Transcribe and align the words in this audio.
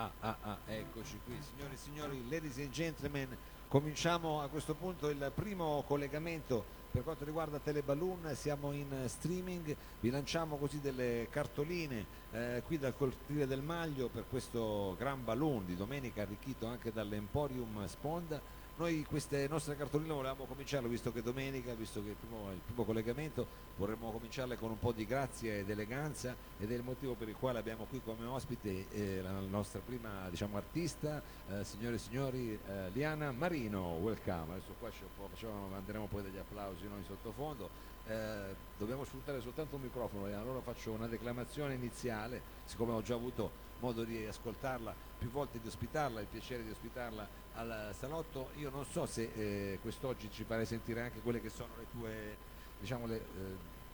ah, 0.00 0.12
ah, 0.20 0.36
ah, 0.42 0.58
eccoci 0.66 1.20
qui, 1.26 1.36
signori 1.42 1.74
e 1.74 1.76
signori, 1.76 2.28
ladies 2.30 2.56
and 2.56 2.70
gentlemen, 2.70 3.36
cominciamo 3.68 4.40
a 4.40 4.48
questo 4.48 4.72
punto 4.74 5.10
il 5.10 5.30
primo 5.34 5.84
collegamento 5.86 6.78
per 6.90 7.02
quanto 7.02 7.26
riguarda 7.26 7.58
Teleballoon, 7.58 8.34
siamo 8.34 8.72
in 8.72 9.04
streaming, 9.06 9.76
vi 10.00 10.08
lanciamo 10.08 10.56
così 10.56 10.80
delle 10.80 11.28
cartoline 11.30 12.06
eh, 12.32 12.62
qui 12.64 12.78
dal 12.78 12.96
cortile 12.96 13.46
del 13.46 13.60
Maglio 13.60 14.08
per 14.08 14.24
questo 14.28 14.96
gran 14.98 15.22
balloon 15.22 15.66
di 15.66 15.76
domenica 15.76 16.22
arricchito 16.22 16.66
anche 16.66 16.92
dall'Emporium 16.92 17.86
Sponda 17.86 18.40
noi 18.80 19.04
queste 19.04 19.46
nostre 19.46 19.76
cartoline 19.76 20.14
volevamo 20.14 20.46
cominciarle, 20.46 20.88
visto 20.88 21.12
che 21.12 21.20
domenica, 21.20 21.74
visto 21.74 22.00
che 22.02 22.08
è 22.08 22.10
il 22.12 22.16
primo, 22.16 22.50
il 22.50 22.60
primo, 22.64 22.84
collegamento, 22.84 23.46
vorremmo 23.76 24.10
cominciarle 24.10 24.56
con 24.56 24.70
un 24.70 24.78
po' 24.78 24.92
di 24.92 25.04
grazia 25.04 25.54
ed 25.54 25.68
eleganza 25.68 26.34
ed 26.58 26.72
è 26.72 26.74
il 26.74 26.82
motivo 26.82 27.12
per 27.12 27.28
il 27.28 27.36
quale 27.38 27.58
abbiamo 27.58 27.84
qui 27.84 28.00
come 28.02 28.24
ospite 28.24 28.86
eh, 28.90 29.20
la 29.20 29.38
nostra 29.40 29.80
prima 29.84 30.30
diciamo, 30.30 30.56
artista, 30.56 31.22
eh, 31.50 31.62
signore 31.62 31.96
e 31.96 31.98
signori, 31.98 32.52
eh, 32.54 32.88
Liana 32.94 33.32
Marino, 33.32 33.98
welcome. 34.00 34.54
Adesso 34.54 34.74
qua 34.78 34.90
facciamo, 35.28 35.68
manderemo 35.68 36.06
poi 36.06 36.22
degli 36.22 36.38
applausi 36.38 36.88
noi 36.88 37.04
sottofondo. 37.06 37.88
Eh, 38.10 38.56
dobbiamo 38.76 39.04
sfruttare 39.04 39.40
soltanto 39.40 39.76
un 39.76 39.82
microfono, 39.82 40.24
allora 40.24 40.60
faccio 40.62 40.90
una 40.90 41.06
declamazione 41.06 41.74
iniziale, 41.74 42.42
siccome 42.64 42.92
ho 42.92 43.02
già 43.02 43.14
avuto 43.14 43.68
modo 43.78 44.02
di 44.02 44.26
ascoltarla 44.26 44.92
più 45.16 45.30
volte, 45.30 45.60
di 45.60 45.68
ospitarla, 45.68 46.20
il 46.20 46.26
piacere 46.26 46.64
di 46.64 46.70
ospitarla 46.70 47.28
al 47.54 47.94
salotto. 47.96 48.50
Io 48.56 48.68
non 48.70 48.84
so 48.84 49.06
se 49.06 49.30
eh, 49.32 49.78
quest'oggi 49.80 50.28
ci 50.32 50.42
pare 50.42 50.64
sentire 50.64 51.02
anche 51.02 51.20
quelle 51.20 51.40
che 51.40 51.50
sono 51.50 51.72
le 51.78 51.86
tue, 51.88 52.36
diciamo, 52.80 53.06
le, 53.06 53.16
eh, 53.16 53.22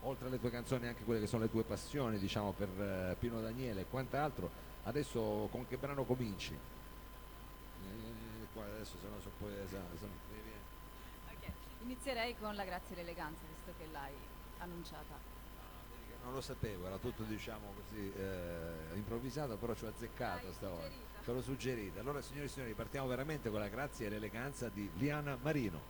oltre 0.00 0.28
alle 0.28 0.40
tue 0.40 0.50
canzoni, 0.50 0.86
anche 0.86 1.04
quelle 1.04 1.20
che 1.20 1.26
sono 1.26 1.42
le 1.42 1.50
tue 1.50 1.64
passioni, 1.64 2.18
diciamo, 2.18 2.52
per 2.52 2.68
eh, 2.68 3.16
Pino 3.18 3.42
Daniele 3.42 3.82
e 3.82 3.86
quant'altro. 3.90 4.48
Adesso 4.84 5.48
con 5.50 5.68
che 5.68 5.76
brano 5.76 6.04
cominci? 6.04 6.54
Eh, 6.54 6.58
adesso 8.62 8.96
se 8.98 9.08
no 9.08 9.20
so 9.20 9.28
poi 9.38 9.52
esatto. 9.62 9.94
Inizierei 11.86 12.36
con 12.36 12.56
la 12.56 12.64
grazia 12.64 12.96
e 12.96 12.98
l'eleganza, 12.98 13.46
visto 13.48 13.72
che 13.78 13.86
l'hai 13.92 14.12
annunciata 14.58 15.34
non 16.24 16.34
lo 16.34 16.40
sapevo, 16.40 16.86
era 16.86 16.96
tutto 16.96 17.22
diciamo 17.22 17.72
così 17.76 18.12
eh, 18.12 18.96
improvvisato, 18.96 19.56
però 19.56 19.74
ci 19.74 19.84
ho 19.84 19.88
azzeccato 19.88 20.52
stavolta, 20.54 20.90
te 21.24 21.32
l'ho 21.32 21.40
suggerito. 21.40 22.00
Allora 22.00 22.20
signori 22.20 22.46
e 22.46 22.48
signori 22.48 22.72
partiamo 22.72 23.06
veramente 23.06 23.48
con 23.48 23.60
la 23.60 23.68
grazia 23.68 24.06
e 24.06 24.10
l'eleganza 24.10 24.68
di 24.68 24.90
Liana 24.94 25.38
Marino. 25.40 25.80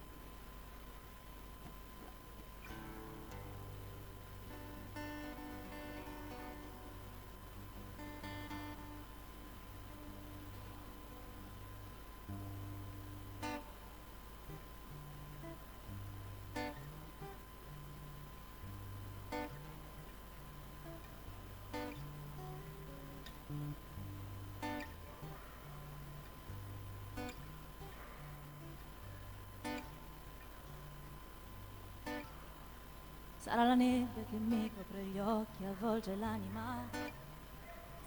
Sarà 33.46 33.62
la 33.62 33.76
nebbia 33.76 34.24
che 34.28 34.36
mi 34.38 34.68
copre 34.74 35.04
gli 35.04 35.20
occhi, 35.20 35.64
avvolge 35.64 36.16
l'anima. 36.16 36.82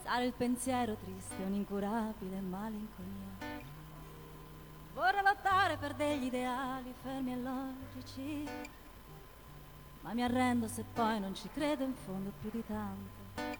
Sarà 0.04 0.24
il 0.24 0.34
pensiero 0.34 0.96
triste, 0.96 1.42
un'incurabile 1.42 2.42
malinconia. 2.42 3.48
Vorrei 4.94 5.24
lottare 5.24 5.78
per 5.78 5.94
degli 5.94 6.26
ideali 6.26 6.94
fermi 7.02 7.32
e 7.32 7.38
logici, 7.38 8.50
ma 10.02 10.14
mi 10.14 10.24
arrendo 10.24 10.68
se 10.68 10.84
poi 10.94 11.22
non 11.22 11.34
ci 11.34 11.48
credo 11.54 11.86
in 11.86 11.94
fondo 11.94 12.34
più 12.42 12.50
di 12.52 12.64
tanto. 12.66 13.58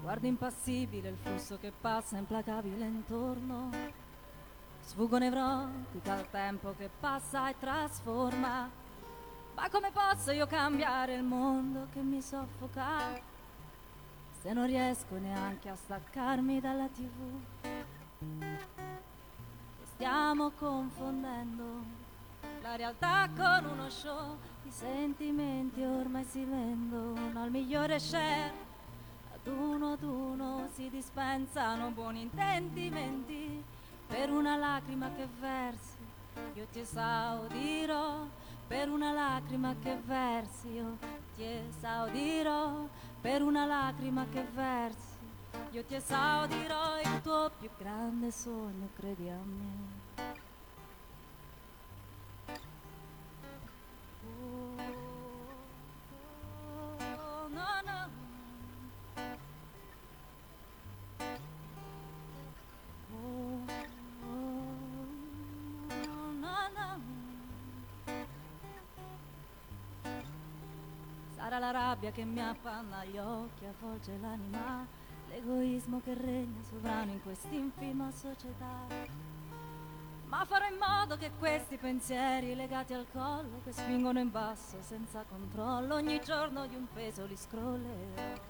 Guardo 0.00 0.26
impassibile 0.26 1.10
il 1.10 1.16
flusso 1.18 1.58
che 1.58 1.70
passa 1.78 2.16
implacabile 2.16 2.86
intorno 2.86 4.01
Sfuggo 4.84 5.16
nevrotica 5.16 6.12
al 6.12 6.28
tempo 6.30 6.74
che 6.76 6.90
passa 7.00 7.48
e 7.48 7.54
trasforma. 7.58 8.68
Ma 9.54 9.68
come 9.70 9.90
posso 9.90 10.32
io 10.32 10.46
cambiare 10.46 11.14
il 11.14 11.22
mondo 11.22 11.86
che 11.92 12.00
mi 12.00 12.20
soffoca? 12.20 13.18
Se 14.40 14.52
non 14.52 14.66
riesco 14.66 15.16
neanche 15.16 15.68
a 15.68 15.76
staccarmi 15.76 16.60
dalla 16.60 16.88
tv. 16.88 17.40
Stiamo 19.94 20.50
confondendo 20.50 21.64
la 22.60 22.76
realtà 22.76 23.28
con 23.34 23.64
uno 23.70 23.88
show. 23.88 24.36
I 24.64 24.70
sentimenti 24.70 25.82
ormai 25.82 26.24
si 26.24 26.44
vendono 26.44 27.40
al 27.40 27.50
migliore 27.50 27.98
share. 27.98 28.52
Ad 29.34 29.46
uno 29.46 29.92
ad 29.92 30.02
uno 30.02 30.68
si 30.74 30.90
dispensano 30.90 31.90
buoni 31.90 32.22
intendimenti 32.22 33.64
per 34.12 34.30
una 34.30 34.56
lacrima 34.56 35.10
che 35.16 35.26
versi, 35.40 35.96
io 36.52 36.66
ti 36.70 36.80
esaudirò, 36.80 38.26
per 38.68 38.90
una 38.90 39.10
lacrima 39.10 39.74
che 39.80 39.98
versi, 40.04 40.68
io 40.68 40.98
ti 41.34 41.44
esaudirò, 41.44 42.88
per 43.22 43.40
una 43.40 43.64
lacrima 43.64 44.26
che 44.30 44.44
versi, 44.52 45.16
io 45.70 45.82
ti 45.84 45.94
esaudirò. 45.94 47.00
Il 47.00 47.22
tuo 47.22 47.50
più 47.58 47.70
grande 47.78 48.30
sogno, 48.30 48.90
credi 48.94 49.30
a 49.30 49.38
me. 49.42 50.11
Sarà 71.52 71.70
la 71.70 71.78
rabbia 71.78 72.10
che 72.12 72.24
mi 72.24 72.40
appanna 72.40 73.04
gli 73.04 73.18
occhi, 73.18 73.66
avvolge 73.66 74.16
l'anima, 74.22 74.86
l'egoismo 75.28 76.00
che 76.02 76.14
regna 76.14 76.62
sovrano 76.66 77.10
in 77.10 77.22
quest'infima 77.22 78.10
società. 78.10 78.86
Ma 80.28 80.46
farò 80.46 80.64
in 80.66 80.78
modo 80.78 81.18
che 81.18 81.30
questi 81.38 81.76
pensieri 81.76 82.54
legati 82.54 82.94
al 82.94 83.04
collo, 83.12 83.60
che 83.64 83.72
spingono 83.72 84.18
in 84.18 84.30
basso 84.30 84.78
senza 84.80 85.26
controllo, 85.28 85.96
ogni 85.96 86.22
giorno 86.24 86.64
di 86.66 86.74
un 86.74 86.86
peso 86.90 87.26
li 87.26 87.36
scrollerò. 87.36 88.40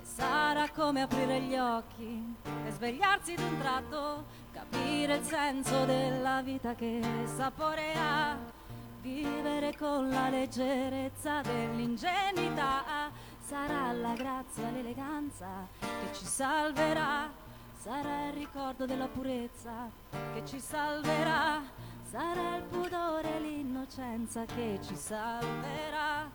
Sarà 0.00 0.70
come 0.70 1.02
aprire 1.02 1.42
gli 1.42 1.58
occhi 1.58 2.36
e 2.66 2.70
svegliarsi 2.70 3.34
d'un 3.34 3.58
tratto, 3.58 4.24
capire 4.50 5.16
il 5.16 5.24
senso 5.24 5.84
della 5.84 6.40
vita 6.40 6.74
che 6.74 7.02
sapore 7.36 7.92
ha 7.98 8.56
Vivere 9.00 9.76
con 9.76 10.08
la 10.10 10.28
leggerezza 10.28 11.40
dell'ingenuità 11.42 13.10
sarà 13.40 13.92
la 13.92 14.12
grazia, 14.14 14.70
l'eleganza 14.70 15.46
che 15.78 16.12
ci 16.12 16.24
salverà. 16.24 17.30
Sarà 17.78 18.26
il 18.26 18.32
ricordo 18.32 18.86
della 18.86 19.06
purezza 19.06 19.88
che 20.10 20.42
ci 20.44 20.58
salverà. 20.58 21.62
Sarà 22.10 22.56
il 22.56 22.64
pudore, 22.64 23.38
l'innocenza 23.38 24.44
che 24.44 24.80
ci 24.82 24.96
salverà. 24.96 26.28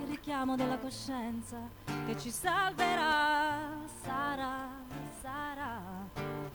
Il 0.00 0.06
richiamo 0.06 0.56
della 0.56 0.78
coscienza 0.78 1.58
che 2.06 2.16
ci 2.18 2.30
salverà. 2.30 3.58
Sarà, 4.02 4.68
sarà, 5.20 5.80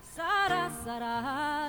sarà, 0.02 0.70
sarà. 0.84 1.65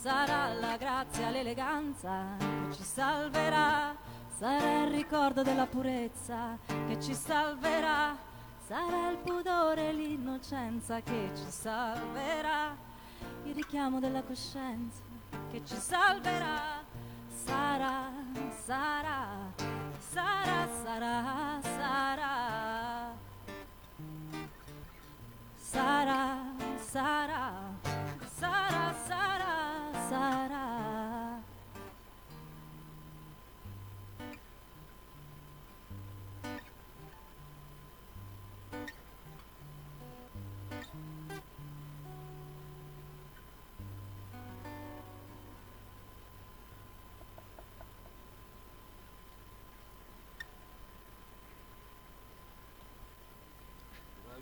Sarà 0.00 0.54
la 0.54 0.76
grazia, 0.76 1.28
l'eleganza 1.30 2.36
che 2.38 2.74
ci 2.76 2.82
salverà 2.82 3.94
sarà 4.38 4.84
il 4.84 4.90
ricordo 4.92 5.42
della 5.42 5.66
purezza 5.66 6.56
che 6.66 6.98
ci 6.98 7.14
salverà, 7.14 8.16
Sarà 8.70 9.10
il 9.10 9.18
pudore 9.18 9.88
e 9.88 9.92
l'innocenza 9.92 11.00
che 11.00 11.30
ci 11.34 11.50
salverà, 11.50 12.76
il 13.42 13.52
richiamo 13.52 13.98
della 13.98 14.22
coscienza 14.22 15.02
che 15.50 15.60
ci 15.64 15.74
salverà. 15.74 16.80
Sarà, 17.44 18.12
sarà, 18.64 19.26
sarà, 19.98 20.68
sarà, 20.84 21.60
sarà. 21.60 23.14
Sarà, 25.56 26.49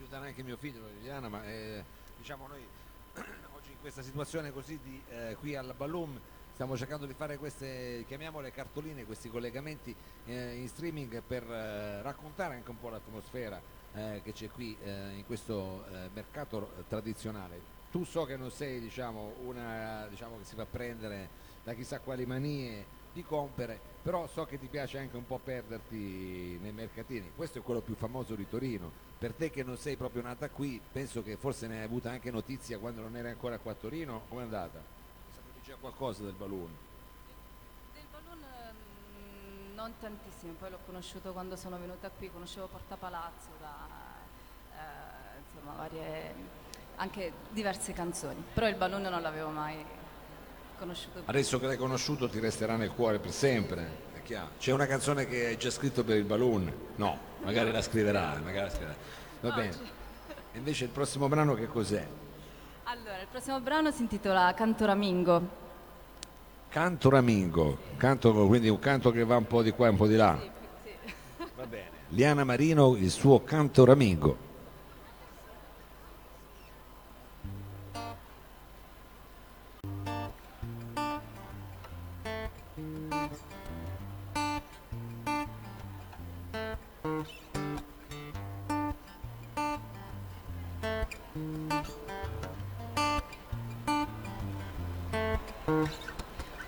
aiutare 0.08 0.28
anche 0.28 0.42
mio 0.42 0.56
figlio 0.56 0.80
Liliana 0.96 1.28
ma 1.28 1.44
eh, 1.44 1.84
diciamo 2.16 2.46
noi 2.46 2.64
oggi 3.54 3.70
in 3.70 3.80
questa 3.80 4.00
situazione 4.00 4.50
così 4.50 4.78
di 4.82 5.02
eh, 5.10 5.36
qui 5.38 5.54
alla 5.54 5.74
Balloon 5.74 6.18
stiamo 6.54 6.78
cercando 6.78 7.04
di 7.04 7.12
fare 7.12 7.36
queste 7.36 8.04
chiamiamole 8.06 8.50
cartoline 8.50 9.04
questi 9.04 9.28
collegamenti 9.28 9.94
eh, 10.24 10.54
in 10.54 10.66
streaming 10.68 11.20
per 11.20 11.42
eh, 11.42 12.00
raccontare 12.00 12.54
anche 12.54 12.70
un 12.70 12.80
po' 12.80 12.88
l'atmosfera 12.88 13.60
eh, 13.92 14.22
che 14.24 14.32
c'è 14.32 14.48
qui 14.50 14.74
eh, 14.82 15.12
in 15.14 15.26
questo 15.26 15.84
mercato 16.12 16.84
tradizionale. 16.88 17.76
Tu 17.90 18.04
so 18.04 18.24
che 18.24 18.36
non 18.36 18.50
sei 18.50 18.80
diciamo 18.80 19.34
una 19.44 20.06
diciamo 20.08 20.38
che 20.38 20.44
si 20.44 20.54
fa 20.54 20.64
prendere 20.64 21.28
da 21.64 21.74
chissà 21.74 22.00
quali 22.00 22.24
manie 22.24 22.84
di 23.12 23.24
compere 23.24 23.80
però 24.02 24.26
so 24.26 24.44
che 24.44 24.58
ti 24.58 24.66
piace 24.66 24.98
anche 24.98 25.16
un 25.16 25.26
po' 25.26 25.38
perderti 25.42 26.58
nei 26.60 26.72
mercatini 26.72 27.32
questo 27.34 27.58
è 27.58 27.62
quello 27.62 27.80
più 27.80 27.94
famoso 27.94 28.34
di 28.34 28.48
Torino 28.48 29.06
per 29.18 29.34
te 29.34 29.50
che 29.50 29.64
non 29.64 29.76
sei 29.76 29.96
proprio 29.96 30.22
nata 30.22 30.48
qui, 30.48 30.80
penso 30.92 31.24
che 31.24 31.36
forse 31.36 31.66
ne 31.66 31.78
hai 31.78 31.84
avuta 31.84 32.08
anche 32.08 32.30
notizia 32.30 32.78
quando 32.78 33.00
non 33.02 33.16
eri 33.16 33.28
ancora 33.28 33.58
qua 33.58 33.72
a 33.72 33.74
Torino, 33.74 34.22
come 34.28 34.42
è 34.42 34.44
andata? 34.44 34.78
Sapete 35.34 35.60
già 35.64 35.74
qualcosa 35.74 36.22
del 36.22 36.34
balloon? 36.34 36.76
Del 37.94 38.04
balloon 38.12 38.38
ehm, 38.40 39.74
non 39.74 39.92
tantissimo, 39.98 40.52
poi 40.52 40.70
l'ho 40.70 40.78
conosciuto 40.86 41.32
quando 41.32 41.56
sono 41.56 41.78
venuta 41.78 42.10
qui, 42.10 42.30
conoscevo 42.30 42.68
Porta 42.68 42.96
Palazzo 42.96 43.48
da 43.58 43.88
eh, 44.72 45.38
insomma 45.40 45.74
varie 45.76 46.34
anche 46.94 47.32
diverse 47.50 47.92
canzoni, 47.92 48.40
però 48.54 48.68
il 48.68 48.76
balloon 48.76 49.02
non 49.02 49.20
l'avevo 49.20 49.48
mai 49.48 49.84
conosciuto. 50.78 51.22
Adesso 51.24 51.58
che 51.58 51.66
l'hai 51.66 51.76
conosciuto 51.76 52.28
ti 52.28 52.38
resterà 52.38 52.76
nel 52.76 52.90
cuore 52.90 53.18
per 53.18 53.32
sempre, 53.32 53.88
è 54.14 54.22
chiaro. 54.22 54.50
C'è 54.58 54.72
una 54.72 54.86
canzone 54.86 55.26
che 55.26 55.46
hai 55.46 55.56
già 55.58 55.70
scritto 55.70 56.04
per 56.04 56.16
il 56.16 56.24
balloon? 56.24 56.72
No, 56.96 57.18
magari 57.42 57.70
la 57.70 57.82
scriverai, 57.82 58.42
magari 58.42 58.66
la 58.66 58.70
scriverai. 58.70 58.96
Va 59.40 59.50
bene. 59.50 59.76
E 60.52 60.58
invece 60.58 60.84
il 60.84 60.90
prossimo 60.90 61.28
brano 61.28 61.54
che 61.54 61.66
cos'è? 61.66 62.06
Allora, 62.84 63.20
il 63.20 63.26
prossimo 63.30 63.60
brano 63.60 63.90
si 63.90 64.02
intitola 64.02 64.54
Canto 64.54 64.86
Ramingo. 64.86 65.66
Canto 66.70 67.10
Ramingo, 67.10 67.78
canto, 67.96 68.46
quindi 68.46 68.68
un 68.68 68.78
canto 68.78 69.10
che 69.10 69.24
va 69.24 69.36
un 69.36 69.46
po' 69.46 69.62
di 69.62 69.70
qua 69.72 69.86
e 69.86 69.90
un 69.90 69.96
po' 69.96 70.06
di 70.06 70.16
là. 70.16 70.38
Sì, 70.38 70.90
sì. 71.02 71.44
Va 71.56 71.66
bene. 71.66 71.86
Liana 72.08 72.44
Marino, 72.44 72.94
il 72.96 73.10
suo 73.10 73.42
Canto 73.42 73.84
Ramingo. 73.84 74.47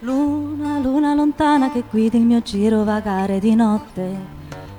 Luna, 0.00 0.78
luna 0.78 1.14
lontana 1.14 1.70
che 1.70 1.84
guidi 1.90 2.16
il 2.16 2.24
mio 2.24 2.40
giro 2.40 2.84
vagare 2.84 3.38
di 3.38 3.54
notte. 3.54 4.38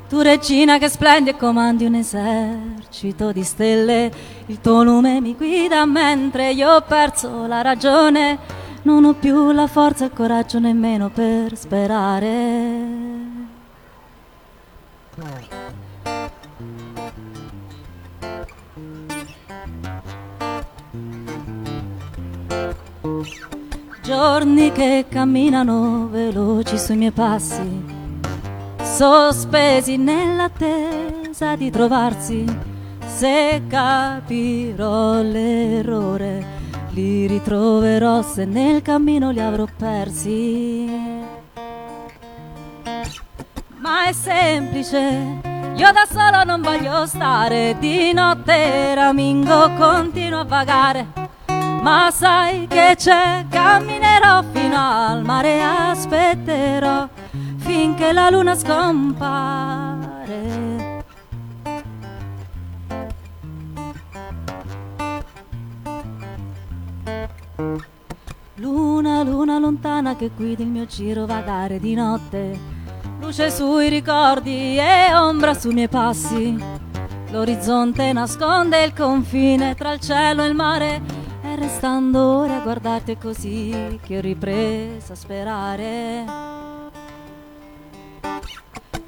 Tu 0.09 0.19
regina 0.21 0.77
che 0.77 0.89
splendi 0.89 1.29
e 1.29 1.37
comandi 1.37 1.85
un 1.85 1.95
esercito 1.95 3.31
di 3.31 3.43
stelle. 3.43 4.11
Il 4.47 4.59
tuo 4.59 4.83
lume 4.83 5.21
mi 5.21 5.35
guida 5.35 5.85
mentre 5.85 6.51
io 6.51 6.71
ho 6.71 6.81
perso 6.81 7.45
la 7.45 7.61
ragione. 7.61 8.60
Non 8.83 9.05
ho 9.05 9.13
più 9.13 9.51
la 9.51 9.67
forza 9.67 10.05
e 10.05 10.07
il 10.07 10.13
coraggio 10.13 10.57
nemmeno 10.59 11.09
per 11.09 11.55
sperare. 11.55 13.09
Giorni 24.01 24.71
che 24.71 25.05
camminano 25.07 26.07
veloci 26.09 26.77
sui 26.77 26.97
miei 26.97 27.11
passi, 27.11 27.85
sospesi 28.81 29.97
nell'attesa 29.97 31.55
di 31.55 31.69
trovarsi. 31.69 32.43
Se 33.05 33.61
capirò 33.67 35.21
l'errore, 35.21 36.59
li 36.93 37.27
ritroverò 37.27 38.21
se 38.21 38.45
nel 38.45 38.81
cammino 38.81 39.31
li 39.31 39.39
avrò 39.39 39.65
persi. 39.77 40.89
Ma 43.77 44.05
è 44.05 44.13
semplice, 44.13 45.39
io 45.75 45.91
da 45.91 46.05
solo 46.09 46.43
non 46.43 46.61
voglio 46.61 47.05
stare, 47.05 47.75
di 47.79 48.13
notte 48.13 48.93
ramingo, 48.93 49.71
continuo 49.73 50.39
a 50.39 50.45
vagare. 50.45 51.07
Ma 51.81 52.11
sai 52.11 52.67
che 52.67 52.93
c'è, 52.95 53.45
camminerò 53.49 54.43
fino 54.51 54.75
al 54.77 55.23
mare, 55.23 55.63
aspetterò 55.63 57.07
finché 57.57 58.11
la 58.11 58.29
luna 58.29 58.55
scompare. 58.55 59.80
Lontana 69.71 70.17
che 70.17 70.31
guidi 70.35 70.63
il 70.63 70.67
mio 70.67 70.85
giro 70.85 71.25
vagare 71.25 71.79
di 71.79 71.93
notte, 71.93 72.59
luce 73.21 73.49
sui 73.49 73.87
ricordi 73.87 74.77
e 74.77 75.15
ombra 75.15 75.53
sui 75.53 75.73
miei 75.73 75.87
passi. 75.87 76.61
L'orizzonte 77.29 78.11
nasconde 78.11 78.83
il 78.83 78.93
confine 78.93 79.73
tra 79.75 79.93
il 79.93 80.01
cielo 80.01 80.43
e 80.43 80.47
il 80.47 80.55
mare 80.55 81.01
e 81.41 81.55
restando 81.55 82.19
ore 82.39 82.55
a 82.55 82.59
guardarti 82.59 83.17
così 83.17 83.97
che 84.05 84.17
ho 84.17 84.21
ripreso 84.21 85.13
a 85.13 85.15
sperare. 85.15 86.25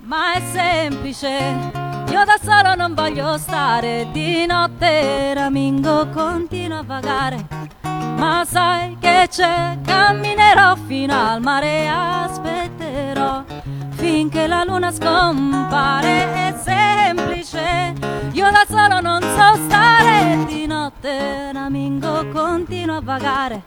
Ma 0.04 0.34
è 0.34 0.42
semplice, 0.54 1.28
io 1.28 2.24
da 2.24 2.40
solo 2.42 2.76
non 2.76 2.94
voglio 2.94 3.38
stare, 3.38 4.08
di 4.14 4.46
notte 4.46 5.34
ramingo, 5.34 6.08
continuo 6.08 6.78
a 6.78 6.84
vagare. 6.84 7.83
Ma 8.24 8.46
sai 8.46 8.96
che 9.02 9.28
c'è, 9.30 9.80
camminerò 9.84 10.78
fino 10.88 11.14
al 11.14 11.42
mare, 11.42 11.90
aspetterò 11.90 13.44
finché 13.90 14.48
la 14.48 14.64
luna 14.64 14.94
scompare. 14.94 16.32
È 16.34 16.56
semplice, 16.64 17.94
io 18.32 18.50
da 18.50 18.64
solo 18.66 19.02
non 19.02 19.22
so 19.22 19.56
stare, 19.66 20.46
di 20.46 20.66
notte 20.66 21.52
ramingo, 21.52 22.30
continuo 22.30 22.96
a 22.96 23.02
vagare. 23.02 23.64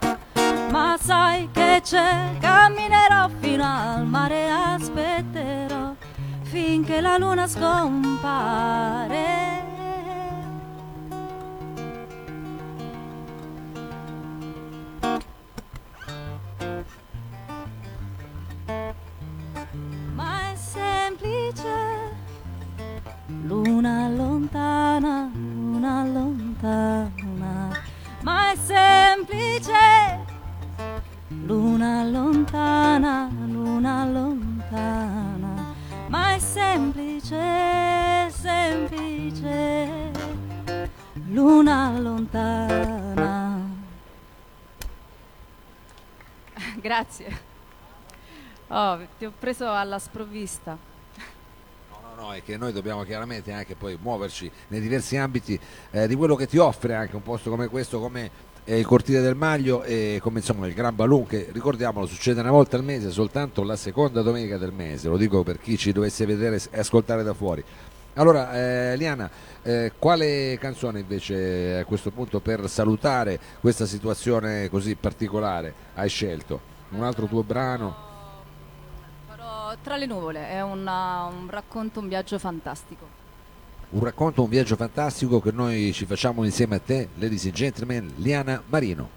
Ma 0.70 0.96
sai 0.98 1.50
che 1.52 1.82
c'è, 1.84 2.38
camminerò 2.40 3.28
fino 3.38 3.62
al 3.62 4.06
mare, 4.06 4.48
aspetterò 4.50 5.92
finché 6.44 7.02
la 7.02 7.18
luna 7.18 7.46
scompare. 7.46 7.96
Grazie. 47.06 47.54
Oh, 48.68 48.98
ti 49.16 49.24
ho 49.24 49.32
preso 49.38 49.70
alla 49.70 50.00
sprovvista. 50.00 50.76
No, 51.88 52.00
no, 52.02 52.20
no, 52.20 52.32
è 52.32 52.42
che 52.42 52.56
noi 52.56 52.72
dobbiamo 52.72 53.04
chiaramente 53.04 53.52
anche 53.52 53.76
poi 53.76 53.96
muoverci 54.00 54.50
nei 54.68 54.80
diversi 54.80 55.16
ambiti 55.16 55.58
eh, 55.92 56.08
di 56.08 56.16
quello 56.16 56.34
che 56.34 56.48
ti 56.48 56.58
offre 56.58 56.96
anche 56.96 57.14
un 57.14 57.22
posto 57.22 57.48
come 57.48 57.68
questo, 57.68 58.00
come 58.00 58.28
eh, 58.64 58.80
il 58.80 58.84
cortile 58.84 59.20
del 59.20 59.36
Maglio 59.36 59.84
e 59.84 60.18
come 60.20 60.40
insomma 60.40 60.66
il 60.66 60.74
Gran 60.74 60.96
Balloon 60.96 61.26
che 61.26 61.48
ricordiamolo 61.52 62.06
succede 62.06 62.40
una 62.40 62.50
volta 62.50 62.76
al 62.76 62.82
mese, 62.82 63.12
soltanto 63.12 63.62
la 63.62 63.76
seconda 63.76 64.22
domenica 64.22 64.58
del 64.58 64.72
mese, 64.72 65.08
lo 65.08 65.16
dico 65.16 65.44
per 65.44 65.60
chi 65.60 65.78
ci 65.78 65.92
dovesse 65.92 66.26
vedere 66.26 66.60
e 66.70 66.80
ascoltare 66.80 67.22
da 67.22 67.34
fuori. 67.34 67.62
Allora, 68.14 68.52
eh, 68.54 68.96
Liana, 68.96 69.30
eh, 69.62 69.92
quale 69.96 70.56
canzone 70.58 71.00
invece 71.00 71.78
a 71.78 71.84
questo 71.84 72.10
punto 72.10 72.40
per 72.40 72.68
salutare 72.68 73.38
questa 73.60 73.86
situazione 73.86 74.68
così 74.70 74.96
particolare 74.96 75.72
hai 75.94 76.08
scelto? 76.08 76.74
Un 76.90 77.02
altro 77.02 77.26
tuo 77.26 77.42
brano? 77.42 78.04
Tra 79.82 79.96
le 79.96 80.06
nuvole, 80.06 80.48
è 80.48 80.62
una- 80.62 81.24
un 81.24 81.48
racconto, 81.48 82.00
un 82.00 82.08
viaggio 82.08 82.38
fantastico. 82.38 83.06
Un 83.90 84.02
racconto, 84.02 84.42
un 84.42 84.48
viaggio 84.48 84.74
fantastico 84.74 85.40
che 85.40 85.52
noi 85.52 85.92
ci 85.92 86.06
facciamo 86.06 86.44
insieme 86.44 86.76
a 86.76 86.80
te, 86.80 87.08
ladies 87.16 87.44
and 87.44 87.54
gentlemen, 87.54 88.12
Liana 88.16 88.62
Marino. 88.66 89.08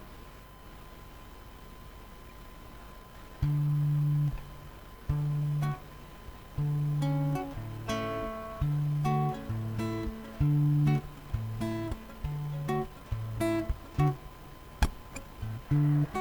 Mi 15.71 16.18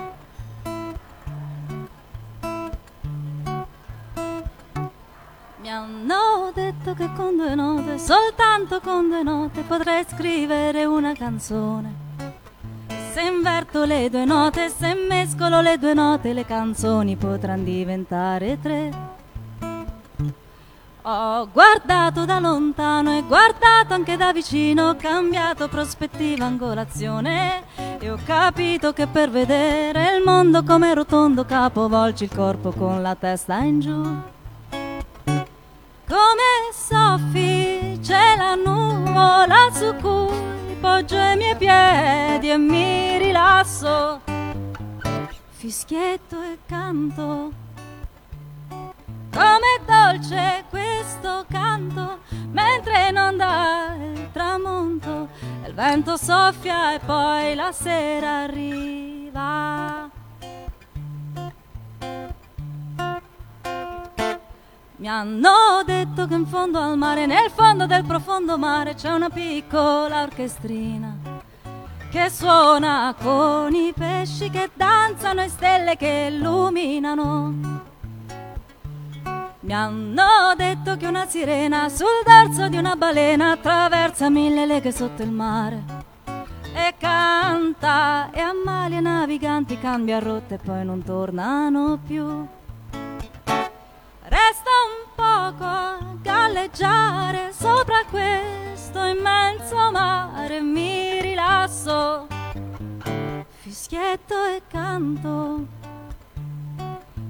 detto 6.88 6.94
che 6.94 7.10
con 7.14 7.36
due 7.36 7.54
note, 7.54 7.98
soltanto 7.98 8.80
con 8.80 9.08
due 9.08 9.22
note, 9.22 9.62
potrei 9.62 10.04
scrivere 10.08 10.84
una 10.84 11.12
canzone. 11.12 12.06
Se 13.12 13.20
inverto 13.20 13.84
le 13.84 14.08
due 14.10 14.24
note, 14.24 14.68
se 14.70 14.94
mescolo 14.94 15.60
le 15.60 15.78
due 15.78 15.94
note, 15.94 16.32
le 16.32 16.44
canzoni 16.44 17.16
potranno 17.16 17.64
diventare 17.64 18.58
tre. 18.60 19.16
Ho 21.02 21.48
guardato 21.50 22.26
da 22.26 22.38
lontano 22.38 23.16
e 23.16 23.22
guardato 23.22 23.94
anche 23.94 24.16
da 24.16 24.32
vicino, 24.32 24.90
ho 24.90 24.96
cambiato 24.96 25.68
prospettiva, 25.68 26.44
angolazione 26.44 27.62
e 27.98 28.10
ho 28.10 28.18
capito 28.24 28.92
che 28.92 29.06
per 29.06 29.30
vedere 29.30 30.16
il 30.16 30.22
mondo 30.22 30.62
come 30.62 30.92
rotondo 30.92 31.46
capovolgi 31.46 32.24
il 32.24 32.34
corpo 32.34 32.72
con 32.72 33.00
la 33.00 33.14
testa 33.14 33.56
in 33.58 33.80
giù. 33.80 34.36
Soffi 36.72 37.98
c'è 38.02 38.36
la 38.36 38.54
nuvola 38.54 39.68
su 39.72 39.94
cui 40.00 40.76
poggio 40.80 41.16
i 41.16 41.36
miei 41.36 41.56
piedi 41.56 42.50
e 42.50 42.56
mi 42.56 43.18
rilasso. 43.18 44.20
Fischietto 45.50 46.40
e 46.42 46.58
canto. 46.66 47.52
Come 48.68 49.80
dolce 49.86 50.64
questo 50.68 51.44
canto 51.50 52.18
mentre 52.50 53.10
non 53.10 53.36
dà 53.36 53.94
il 53.96 54.30
tramonto. 54.32 55.28
Il 55.66 55.74
vento 55.74 56.16
soffia 56.16 56.94
e 56.94 56.98
poi 57.00 57.54
la 57.54 57.72
sera 57.72 58.42
arriva. 58.42 59.97
Mi 64.98 65.06
hanno 65.06 65.84
detto 65.86 66.26
che 66.26 66.34
in 66.34 66.44
fondo 66.44 66.80
al 66.80 66.98
mare, 66.98 67.26
nel 67.26 67.50
fondo 67.54 67.86
del 67.86 68.04
profondo 68.04 68.58
mare, 68.58 68.94
c'è 68.96 69.12
una 69.12 69.30
piccola 69.30 70.22
orchestrina 70.22 71.16
che 72.10 72.28
suona 72.28 73.14
con 73.16 73.72
i 73.74 73.92
pesci 73.96 74.50
che 74.50 74.70
danzano 74.74 75.42
e 75.42 75.48
stelle 75.48 75.96
che 75.96 76.30
illuminano. 76.32 77.54
Mi 79.60 79.72
hanno 79.72 80.54
detto 80.56 80.96
che 80.96 81.06
una 81.06 81.26
sirena 81.28 81.88
sul 81.88 82.24
dorso 82.24 82.66
di 82.68 82.76
una 82.76 82.96
balena 82.96 83.52
attraversa 83.52 84.28
mille 84.30 84.66
leghe 84.66 84.90
sotto 84.90 85.22
il 85.22 85.30
mare 85.30 85.84
e 86.74 86.94
canta 86.98 88.30
e 88.32 88.40
ammalia 88.40 88.98
i 88.98 89.02
naviganti, 89.02 89.78
cambia 89.78 90.18
rotte 90.18 90.54
e 90.54 90.58
poi 90.58 90.84
non 90.84 91.04
tornano 91.04 92.00
più. 92.04 92.57
Galleggiare 96.78 97.52
sopra 97.52 98.04
questo 98.08 99.02
immenso 99.04 99.90
mare, 99.90 100.60
mi 100.60 101.20
rilasso, 101.20 102.26
fischietto 103.60 104.34
e 104.44 104.62
canto. 104.68 105.66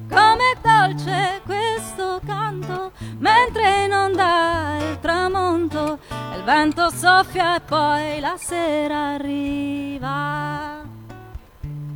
Come 0.08 0.54
dolce 0.62 1.40
questo 1.44 2.20
canto, 2.26 2.92
mentre 3.18 3.86
non 3.86 4.12
dà 4.12 4.76
il 4.80 4.98
tramonto, 5.00 5.98
il 6.36 6.42
vento 6.44 6.90
soffia 6.90 7.56
e 7.56 7.60
poi 7.60 8.20
la 8.20 8.36
sera 8.38 9.14
arriva. 9.14 10.82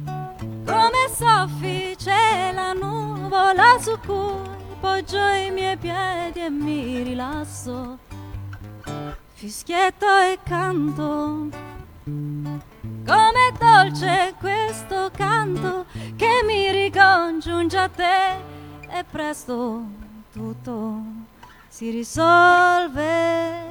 Come 0.04 1.08
soffi 1.14 1.94
c'è 1.96 2.52
la 2.54 2.72
nuvola 2.72 3.78
su 3.78 3.98
cui 4.04 4.61
poggio 4.82 5.16
i 5.16 5.52
miei 5.52 5.76
piedi 5.76 6.40
e 6.40 6.50
mi 6.50 7.02
rilasso. 7.04 7.98
Fischietto 9.34 10.06
e 10.06 10.40
canto. 10.42 11.48
Come 12.04 13.52
dolce 13.60 14.34
questo 14.40 15.08
canto 15.14 15.86
che 16.16 16.42
mi 16.44 16.68
ricongiunge 16.72 17.78
a 17.78 17.88
te 17.88 18.32
e 18.88 19.04
presto 19.08 19.84
tutto 20.32 21.00
si 21.68 21.90
risolverà. 21.90 23.61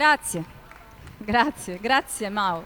Grazie, 0.00 0.44
grazie, 1.18 1.78
grazie 1.78 2.30
Mau. 2.30 2.64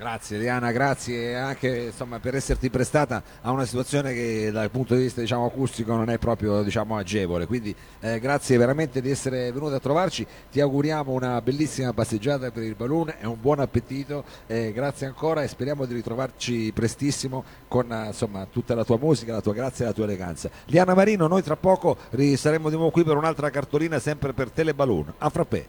Grazie 0.00 0.38
Liana, 0.38 0.72
grazie 0.72 1.36
anche 1.36 1.68
insomma, 1.88 2.20
per 2.20 2.34
esserti 2.34 2.70
prestata 2.70 3.22
a 3.42 3.50
una 3.50 3.66
situazione 3.66 4.14
che 4.14 4.50
dal 4.50 4.70
punto 4.70 4.94
di 4.94 5.02
vista 5.02 5.20
diciamo, 5.20 5.44
acustico 5.44 5.94
non 5.94 6.08
è 6.08 6.16
proprio 6.16 6.62
diciamo, 6.62 6.96
agevole, 6.96 7.44
quindi 7.44 7.76
eh, 8.00 8.18
grazie 8.18 8.56
veramente 8.56 9.02
di 9.02 9.10
essere 9.10 9.52
venuta 9.52 9.76
a 9.76 9.78
trovarci, 9.78 10.26
ti 10.50 10.58
auguriamo 10.58 11.12
una 11.12 11.42
bellissima 11.42 11.92
passeggiata 11.92 12.50
per 12.50 12.62
il 12.62 12.76
balloon 12.76 13.12
e 13.20 13.26
un 13.26 13.38
buon 13.38 13.60
appetito, 13.60 14.24
eh, 14.46 14.72
grazie 14.72 15.06
ancora 15.06 15.42
e 15.42 15.48
speriamo 15.48 15.84
di 15.84 15.92
ritrovarci 15.92 16.72
prestissimo 16.72 17.44
con 17.68 18.04
insomma, 18.06 18.46
tutta 18.50 18.74
la 18.74 18.84
tua 18.84 18.96
musica, 18.96 19.34
la 19.34 19.42
tua 19.42 19.52
grazia 19.52 19.84
e 19.84 19.88
la 19.88 19.94
tua 19.94 20.04
eleganza. 20.04 20.48
Liana 20.68 20.94
Marino, 20.94 21.26
noi 21.26 21.42
tra 21.42 21.56
poco 21.56 21.98
saremo 22.36 22.70
di 22.70 22.74
nuovo 22.76 22.90
qui 22.90 23.04
per 23.04 23.18
un'altra 23.18 23.50
cartolina 23.50 23.98
sempre 23.98 24.32
per 24.32 24.48
Teleballoon. 24.48 25.12
A 25.18 25.28
frappè! 25.28 25.66